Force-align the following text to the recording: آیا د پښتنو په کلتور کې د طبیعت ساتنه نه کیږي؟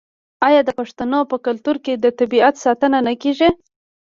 آیا 0.47 0.61
د 0.65 0.69
پښتنو 0.79 1.19
په 1.31 1.37
کلتور 1.45 1.75
کې 1.85 1.93
د 1.97 2.05
طبیعت 2.19 2.55
ساتنه 2.63 2.99
نه 3.07 3.13
کیږي؟ 3.21 3.49